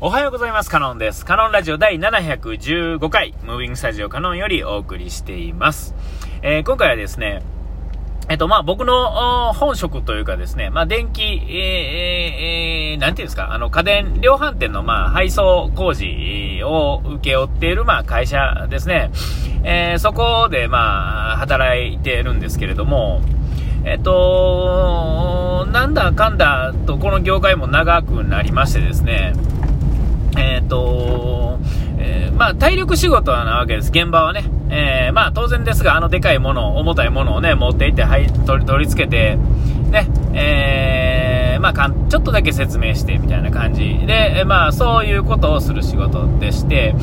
[0.00, 0.70] おはようございます。
[0.70, 1.24] カノンです。
[1.24, 5.92] カノンラジオ第715回、ムービングスタジオカノンよりお送りしています。
[6.40, 7.42] えー、今回はですね、
[8.28, 11.40] えっと、まあ、僕の本職というかですね、まあ、電気、えー、
[12.92, 19.10] えー、なんていうんですか、あの、家電量販店の、まあ、配送工事を請け負っている、まあ、会社ですね。
[19.64, 23.20] えー、そこで、まあ、働いてるんですけれども、
[23.84, 29.32] えっと、なんだかんだと、この業界も長くなりましてですね、
[30.36, 31.58] えっ、ー、と、
[31.98, 34.44] えー、まあ、体力仕事なわけです、現場はね。
[34.70, 39.36] えー、まあ、当然ですが、あのでかいもの、重たいものをね、持っていって、はい、取り、取り付けて、
[39.90, 46.94] ね、えー、まあかん、ちょっとだけ説明して、みたいな感じで、まあ、そういうことをする仕事でして、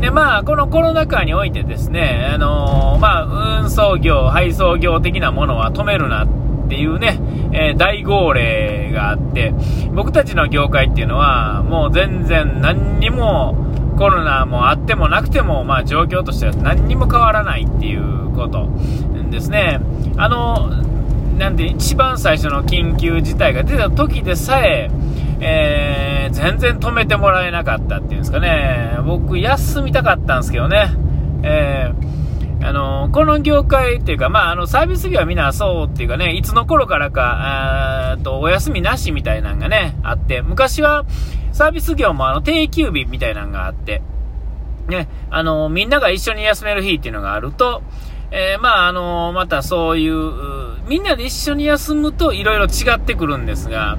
[0.00, 6.28] で、まあ、このコロナ禍においてですね、あのまあ、運送業、配送業的なものは止めるなっ
[6.68, 7.18] ていうね、
[7.52, 9.52] えー、大号令があって、
[9.92, 13.56] 僕たちの業界っていうのは、もう全然何にも
[13.98, 18.68] コロナもあってもなくても、まあ状況としては何にも変わらないっていうこと
[19.30, 19.80] ですね。
[20.16, 20.68] あの、
[21.38, 24.90] なんで一番最初の緊急事態が出た時でさえ、
[25.40, 28.98] えー、全然止めてもらえなかったっていうんですかね。
[29.04, 30.90] 僕休みたかったんですけどね。
[31.42, 32.19] えー
[32.62, 41.04] あの、この業界っていうか、まあ、あの、サービス業はみんなそうっていうかね、いつの頃からか、と、お休みなしみたいなのがね、あって、昔は、
[41.52, 44.02] サービス業もあの、定休日みたいなのがあって、
[44.88, 47.82] ね、あの、みんなが一緒に休める日っていうのがあると、
[48.30, 53.98] えー、まあ、あの、またそういう、みんなで一緒に休むと色々違ってくるんですが、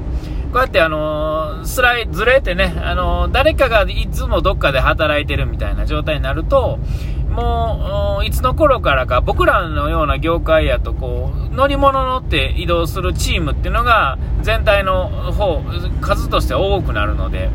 [0.51, 6.77] こうやってあのスライ、ずれてね、あの誰かがいつもどっかで働いてるみたいな状態になると、
[7.31, 15.61] もう、いつの頃からか、僕らのような業界やと、こう、乗り物乗って移動するチームっていうのが、全体の方、
[16.01, 17.49] 数として多くなるので、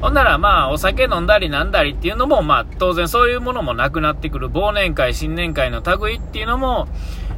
[0.00, 4.48] ほんならまあ、お酒飲んだりなんだりっていうのも、まあ、当然そういうものもなくなってくる。
[4.50, 6.88] 忘年会、新年会の類っていうのも、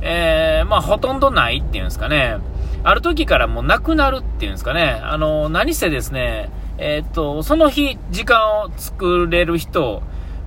[0.00, 2.38] えー、まあ、ほとんどないっていうんですかね。
[2.84, 5.00] ある時からもうなくなるっていうんですかね。
[5.02, 10.02] あの、何せですね、えー、っと、その日、時間を作れる人、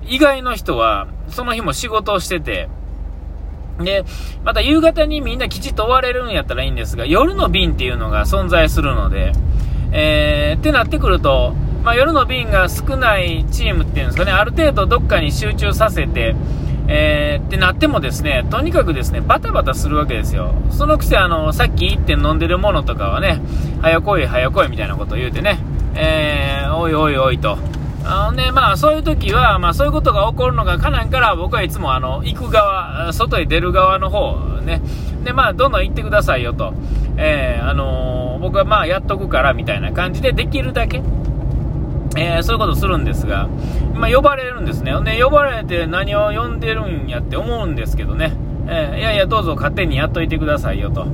[0.08, 2.68] 以外の人は、その日も仕事をしてて、
[3.78, 4.04] で、
[4.44, 9.32] また夕方にみんなきちっと終われるんやったらいいんですが、夜の便っていうのが存在するので、
[9.92, 16.34] えー、ってなってくると、まあ、夜の便が少ないチームっていうんですかね、ある程度どっかに集中させて、
[16.88, 20.54] えー、ってなってもですね、とにかくですね、バタバタするわけですよ。
[20.70, 23.40] そのくせ、あの、さっき1点飲んでるものとかはね、
[23.82, 25.58] 早来い、早来いみたいなことを言うてね、
[25.94, 27.58] えー、おいおいおいと、
[28.08, 34.80] あのね、まあ、そういう時は、まあ、そういうことが起こるのがかなんから僕はいつもあの行く側、外へ出る側の方ね、
[35.24, 36.72] でまあ、どんどん行ってくださいよと、
[37.16, 41.02] えー、あのー、僕はまあやっとくからみたいな感じでできるだけ、
[42.16, 43.48] えー、そういうことするんですが、
[43.94, 48.36] まあ、呼ばれるんですね、で呼ばれて何を呼んでるんやって思うんですけどね、
[48.68, 51.06] え、いやいや、どうぞ勝手にやっといてくださいよと。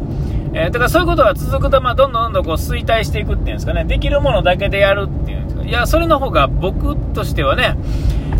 [0.54, 7.76] えー、だからそういうことが続くと、まあ、どんどんどんどんこう衰退していくっていうんですかね、できるものだけでやるっていうんですかいや、それの方が僕としてはね、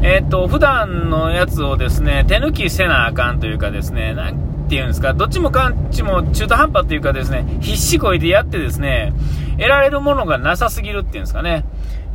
[0.03, 9.13] えっ、と、普段のやつをですね、手抜きせなあかんというかですね、なんていうんですか、どっちもかんちも中途半端というかですね、必死こいでやってですね、
[9.59, 11.65] 得られるものがなさすぎるっていうんですかね。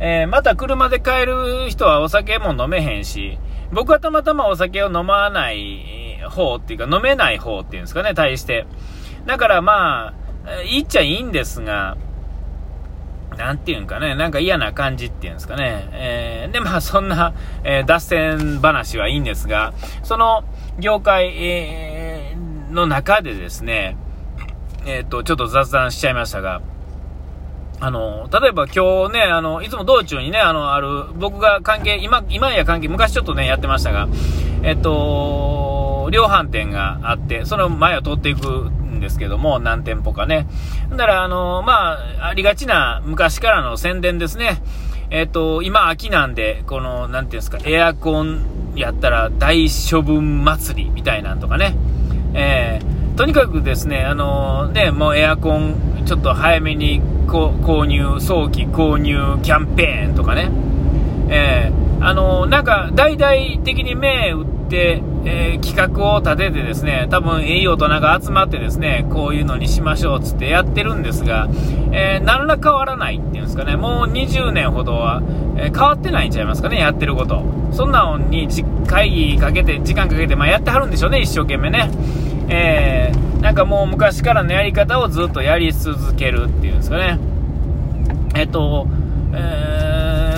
[0.00, 3.38] えー、また車で帰る人はお酒も飲めへんし、
[3.72, 8.66] 僕はたまたまお酒を飲まない方っていうか、飲めない方っていうんですかね、対して。
[9.28, 10.14] だからま
[10.46, 11.98] あ、いっちゃいいんですが、
[13.36, 15.86] なんていうんかね、なんか嫌な感じっていうんですかね。
[15.92, 20.44] えー、で、まあそんな、えー、脱線話はいいんですが、その
[20.78, 23.98] 業界、えー、の中でですね、
[24.86, 26.62] えっ、と、ちょっと雑談しちゃいましたが、
[27.80, 34.08] あの、例えば今日ね、あの、いつも道中にね、あの、ある、僕が関係、今、今や関係、昔ちょっとね、やってましたが、
[34.62, 35.67] えっと、
[36.10, 40.46] 量販店があって、その前を通っていくんですけども、何店舗かね。
[40.90, 44.62] だから、あの、まあ、ありがちな昔からの宣伝ですね。
[45.10, 51.76] えっ、ー、と、今秋なんで、この、なんていうんですか、エアコンやったら大処分祭りみたいなんとかね。
[52.34, 60.50] えー、とにかくですね、あのね、もうエアコンちょっと早めに購入、早期購入キャンペーンとかね。
[61.30, 71.48] えー、あのなんか大々的に目打って、えー、企画を立ててですね、多分いい大人が集まってですね、こういうのにしましょうつってやってるんですが、
[71.92, 75.22] えー、何ら変わらないっていうんですかね、もう20年ほどは、
[75.56, 77.42] えー、変わってないんちゃいますかね、やってること。
[77.72, 78.48] そんなのに
[78.86, 81.90] 会議かけて、時間かけて、まあ、やってはるんでしょうね、一生懸命ね。
[82.48, 87.18] えー、なんかもう昔からのやり方をずっとやり続けるっていうんですかね。
[88.34, 88.86] えっと、
[89.32, 89.78] えー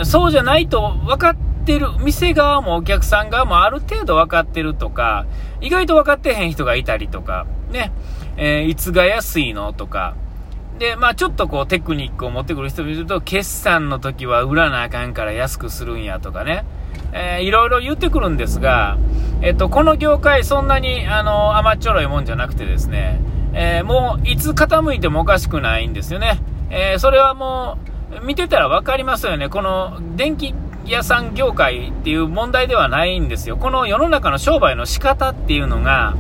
[0.04, 5.26] そうじゃないと分かっててる、店側もお客さん側もある程度分かってるとか、
[5.60, 7.92] 意外と分かってへん人がいたりとか、ね、
[8.36, 10.14] えー、いつが安いのとか、
[10.78, 16.64] で、まあちょっとこうテクニックを持ってくる人もいると、決算の時は売らなあかんから安くするんやとかね、
[17.12, 18.96] えー、いろいろ言ってくるんですが、
[19.42, 23.20] えっと、この業界そんなに、あの、甘っちょろいもんじゃなくてですね、
[23.52, 26.40] えー、もういつ傾いてもおかしくないんですよね。
[26.70, 27.78] えー、それはも
[28.22, 29.48] う、見てたら分かりますよね。
[29.48, 30.54] この電気
[30.90, 33.56] 屋さん業界っていう問題ではないんですよ。
[33.56, 36.16] この世の中の商売の仕方っていうのが、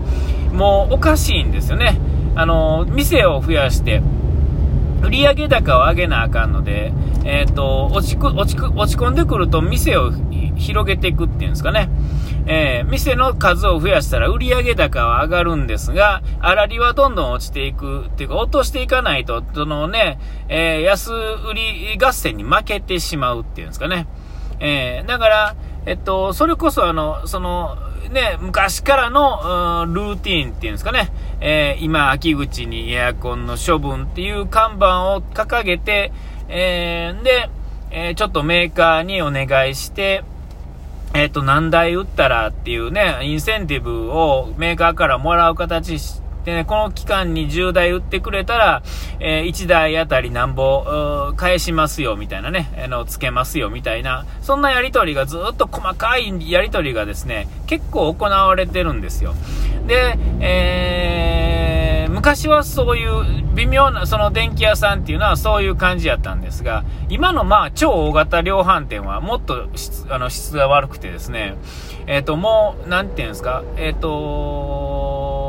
[0.52, 1.98] もうおかしいんですよね。
[2.36, 4.02] あの、店を増やして、
[5.02, 6.92] 売上高を上げなあかんので、
[7.24, 10.12] えっ、ー、と、落ち落ち落ち込んでくると店を
[10.56, 11.88] 広げていくっていうんですかね。
[12.46, 20.18] えー、店の数を増やしたら売上高は上がるんですが、粗利はどんどん落ちていくっていうか、落としていかないと、そのね、
[20.48, 24.06] えー、安売り合戦に負けてしまうっていうんですかね。
[24.60, 27.76] えー、だから、えっと、それこそあの、その、
[28.10, 31.10] ね、昔からの、ルーティーンっていうんですかね、
[31.40, 36.12] えー、今、秋口にエアコンの処分っていう看板を掲げて、
[36.48, 37.50] えー、で、
[37.90, 40.22] えー、ちょっとメーカーにお願いして、
[41.12, 45.98] えっ、と、何台売ったらっていうね、インセンティブをメーカーからもらう形
[46.44, 48.82] でね、この期間に10台売ってくれたら、
[49.18, 59.34] えー、1台あたりなんぼ、返しますよ、みたいなね、あの、つけますよ、みたいな、そんなやりとりがずっと細かいやりとりがですね、結構行われてるんですよ。
[59.86, 71.56] で、えー、昔はそういう微妙な、その電気屋さんっていうのはそういう感じやったんですが、今のまあ超大型量販店はもっと質あの質が悪くてですね、
[72.06, 74.89] えっ、ー、と、もう、なんていうんですか、えっ、ー、と、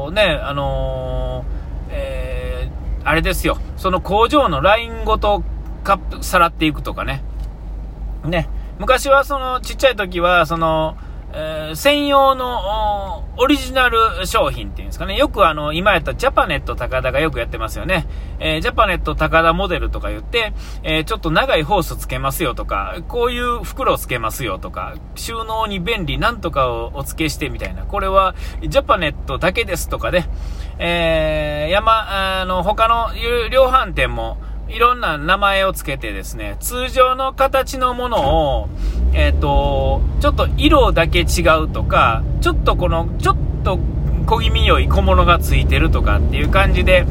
[0.10, 5.44] ね、あのー、えー、あれですよ、その工場のラインごと
[5.84, 7.24] カップ、さらっていくとかね。
[8.26, 8.50] ね、
[8.80, 10.98] 昔はそのちっちゃい時は、その、
[11.34, 15.18] え、専用のオリジナル商品っていうんですかね。
[15.18, 18.08] よくあの、今やったジャパネット高田がよくやってますよね。
[18.40, 27.84] えー、ジャパネット高田モデルとか言って、えー、ちょっと長いホースつけますよとか、こういう袋をつけますよとか、収納に便利なんとかをお付けしてみたいな。
[27.86, 30.30] これはジャパネットだけですとかね。
[30.80, 33.10] え山、あの、他の
[33.50, 34.38] 量販店も、
[34.72, 38.70] いろんな名前を付けてですね、通常の形のものを、
[39.14, 43.80] えっ、ー、と、ちょっと色だけ違うとか、ちょっとこの、ちょっと
[44.26, 47.06] 小気味良い小物が付いてるとかっていう感じで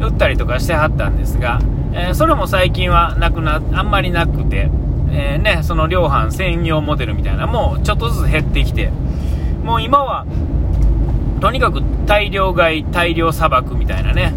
[0.00, 1.60] 売ったりとかしてはったんですが、
[1.92, 4.70] えー、それも最近はなくな、あんまりなくて、
[5.10, 8.90] えー、ね、その量販専用モデルみたいなもうちょっとずつ減ってきて、
[9.62, 10.26] もう今は、
[11.40, 14.34] とにかく大量買い、大量砂漠みたいなね、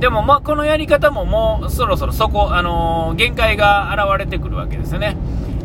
[0.00, 5.16] でも、まあ、このやり方ももうそろそろそこ、あのー、限界が現れてくるわけですよね。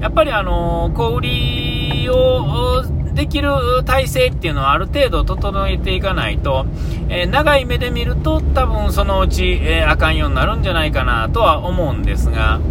[0.01, 3.51] やっぱり、あの、小売りをできる
[3.85, 6.65] 体制っていうのはある程度整えていかないと、
[7.09, 12.61] えー、長い目で見ると多分そのうち、えー、あかんようになるんじゃないかなとは思うんですが、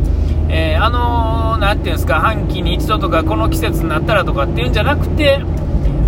[0.49, 5.43] えー、あのー、ていうんですか、半期に一度とかこの季節になったらとかっていうんじゃなくて、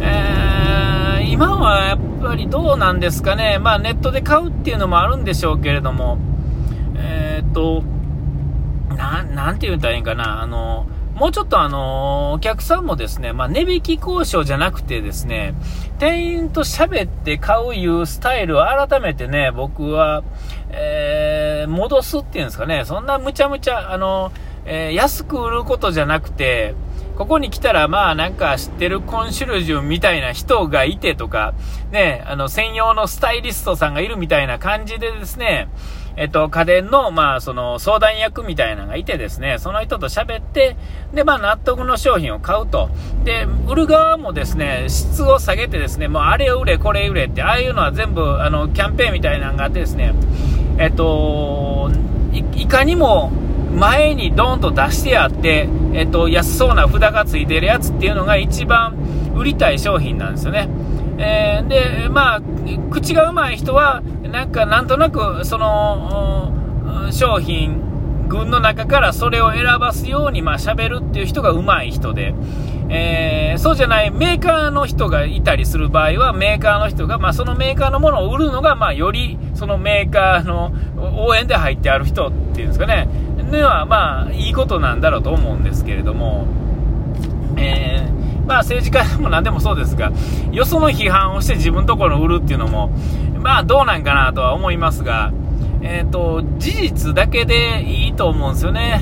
[0.01, 6.19] え今はやっぱりどうなんですかね、まあ、ネットで買うっていうのもあるんでしょうけれども、
[6.97, 7.83] え、っと、
[8.97, 10.87] ななんて言ったらいいんかな、あの、
[11.21, 15.53] もうちょっとあの、お客さんもですね、まあ、値引き交渉じゃなくてですね、
[15.99, 20.25] 店員と喋って買ういうスタイルを改めてね、僕は、
[20.71, 24.33] えー、戻すっていうんですかね、そんなむちゃむちゃ、あの、
[24.65, 26.75] えー、安く売ることじゃなくて、
[27.19, 31.53] ここに来たら、まあなんか知ってるコンシュルジュみたいな人がいてとか、
[31.91, 35.69] ね、あの専用のスタイリストさんがいるみたいな感じでですね、
[36.21, 40.77] えっと、家電の、まあ、その、相談役みたいなのがいてですね、その人と喋って、
[41.15, 42.91] で、まあ、納得の商品を買うと。
[43.25, 50.13] で、売る側もですね、質を下げてですね、もうあれ売れ、これ売れって、ああいうのは全部、あの、キャンペーンみたいなのがあってですね、
[50.77, 51.91] えっと、
[52.55, 53.33] いかにも、
[53.75, 58.95] 前にドーンと出してあって、えっと、安そうな札がついてるやつっていうのが一番
[59.35, 60.69] 売りたい商品なんですよね。
[61.23, 62.41] えー、で、まあ、
[62.91, 66.53] 口がうまい人は、なんか、なんとなく、その、
[67.13, 72.35] 商品群の中からそれを選ばすように、まあ、喋るっていう人がうまい人で、
[72.89, 80.73] えー、そうじゃないメーカーの人がいたりする場合は、メーカーの人が、まあ、そのメーカーのものを売るのが、まあ、より、そのメーカーの
[81.27, 83.09] 応援で入ってある人っていうんですかね、
[83.51, 86.47] のは、まあ、いいことなんだろうと思うんですけれども、
[87.57, 88.20] えー、
[88.51, 90.11] まあ、政治家でも何でもそうですが、
[90.51, 92.91] よその批判をして自分のところを売るっていうのも、
[93.39, 95.33] まあ、どうなんかなとは思いますが、
[95.83, 99.01] えっ、ー、と、事実だけでいいと思うんですよね。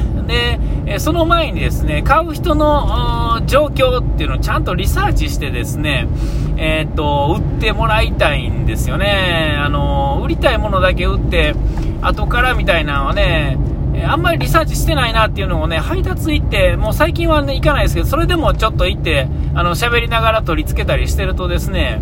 [0.85, 6.07] で、その前にですね、買う人の状況っていうのをちゃんとリサーチしてですね、
[6.59, 9.57] えっ、と、売ってもらいたいんですよね。
[9.59, 11.55] あの、売りたいものだけ売って、
[12.03, 13.59] 後からみたいなのはね、
[14.07, 19.29] あんまりリサーチしてないなっていうのをね、配達行って、もう最近はね、行かないですけど、それでもちょっと行って、
[19.59, 22.01] あの、喋りながら取り付けたりしてるとですね、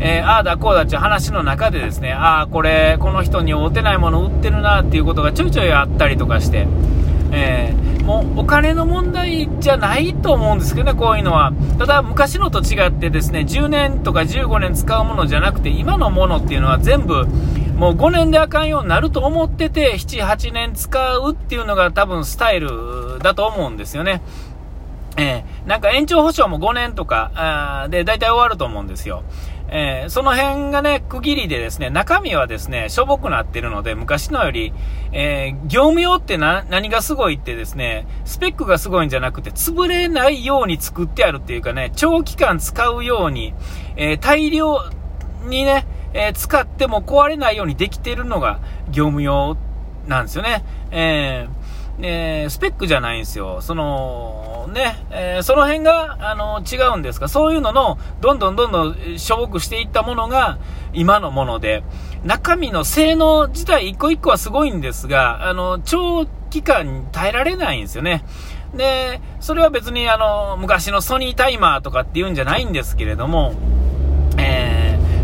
[0.00, 6.66] えー、ああだこうだっていう話の中でですね、ああ、これ、この人に合うてないもの売ってるなっていうことがちょいちょいあったりとかして、
[7.30, 11.52] えー、もうお金の問題じゃないと思うんですけどね、こういうのは。
[11.78, 17.28] ただ、昔のと違ってですね、10年とか15年使うものじゃなくて、今のものっていうのは全部、
[17.76, 24.20] もう5年であかんようになると思ってて、7、8年使うっていうのが多分スタイルだと思うんですよね。
[25.18, 29.24] えー、なんか延長保証も5年とかあで大体終わると思うんですよ。
[29.70, 34.72] えー、その辺がね、区切りでですね、中身はですね、しょぼくなってるので、昔のより、
[35.12, 43.52] えー、業務用って何がすごいってですね、スペックがすごいんじゃなくて、潰れないように作ってあるっていうかね、長期間使うように、
[43.96, 44.78] えー、大量
[45.44, 48.60] にね、え使っても壊れないようにできてるのが
[48.90, 49.58] 業務用
[50.06, 50.64] なんですよね。
[50.90, 51.57] えー
[52.00, 53.60] えー、スペックじゃないんですよ。
[53.60, 60.58] その、ね、えー、その辺が、あの、違うんですが、そういうのの、どんどんどんどんしょぼくしていったものが、
[60.92, 61.82] 今のもので、
[62.24, 68.24] 中身の性能自体一個一個はすごいんですが、あの、長期間耐えられないんですよね。
[68.74, 73.54] で、それは別にあの、昔のソニータイマーとかっていうんじゃないんですけれども、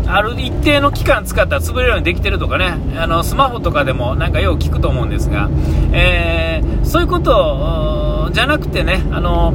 [0.07, 5.49] ある一定の期間使ったら潰れるようにできてるとかね、あのスマホとかでもなんかよう聞くと思うんですが、
[5.91, 9.53] えー、そういうことじゃなくてね、あの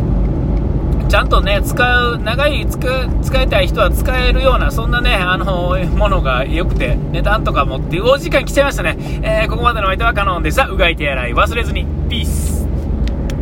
[1.11, 8.97] ちゃんとね、使う、長い使いたい人は使えるような、そんなね、あのものが良くて、値段とかもっていうお時間来ちゃいましたね。
[9.23, 10.66] えー、ここまでの相手はカノンでした。
[10.66, 11.85] うがい手洗い忘れずに。
[12.09, 12.70] ピース。